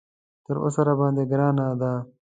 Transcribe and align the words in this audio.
تر 0.45 0.55
اوسه 0.63 0.81
راباندې 0.87 1.23
ګرانه 1.31 1.67
ده. 1.81 1.91